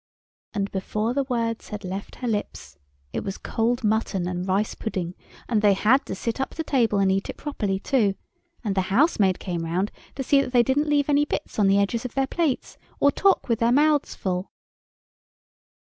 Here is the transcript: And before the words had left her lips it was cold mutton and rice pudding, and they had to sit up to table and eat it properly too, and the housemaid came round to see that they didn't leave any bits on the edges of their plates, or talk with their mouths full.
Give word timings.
And 0.55 0.71
before 0.71 1.13
the 1.13 1.25
words 1.25 1.69
had 1.69 1.83
left 1.83 2.15
her 2.15 2.27
lips 2.27 2.79
it 3.13 3.19
was 3.23 3.37
cold 3.37 3.83
mutton 3.83 4.27
and 4.27 4.47
rice 4.47 4.73
pudding, 4.73 5.13
and 5.47 5.61
they 5.61 5.73
had 5.75 6.07
to 6.07 6.15
sit 6.15 6.39
up 6.41 6.55
to 6.55 6.63
table 6.63 6.97
and 6.97 7.11
eat 7.11 7.29
it 7.29 7.37
properly 7.37 7.77
too, 7.79 8.15
and 8.63 8.73
the 8.73 8.89
housemaid 8.89 9.37
came 9.37 9.63
round 9.63 9.91
to 10.15 10.23
see 10.23 10.41
that 10.41 10.53
they 10.53 10.63
didn't 10.63 10.89
leave 10.89 11.07
any 11.07 11.25
bits 11.25 11.59
on 11.59 11.67
the 11.67 11.77
edges 11.77 12.03
of 12.03 12.15
their 12.15 12.25
plates, 12.25 12.79
or 12.99 13.11
talk 13.11 13.47
with 13.47 13.59
their 13.59 13.71
mouths 13.71 14.15
full. 14.15 14.49